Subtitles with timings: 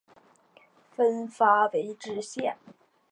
[0.95, 2.57] 分发为知县。